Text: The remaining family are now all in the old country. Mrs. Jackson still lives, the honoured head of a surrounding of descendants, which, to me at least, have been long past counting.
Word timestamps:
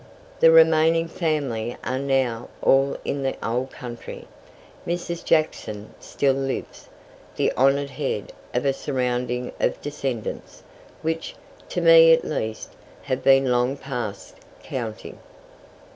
The 0.39 0.49
remaining 0.49 1.07
family 1.07 1.77
are 1.83 1.99
now 1.99 2.49
all 2.59 2.97
in 3.05 3.21
the 3.21 3.35
old 3.47 3.69
country. 3.69 4.25
Mrs. 4.87 5.23
Jackson 5.23 5.93
still 5.99 6.33
lives, 6.33 6.89
the 7.35 7.53
honoured 7.55 7.91
head 7.91 8.33
of 8.51 8.65
a 8.65 8.73
surrounding 8.73 9.51
of 9.59 9.79
descendants, 9.79 10.63
which, 11.03 11.35
to 11.69 11.81
me 11.81 12.11
at 12.13 12.25
least, 12.25 12.71
have 13.03 13.21
been 13.23 13.51
long 13.51 13.77
past 13.77 14.37
counting. 14.63 15.19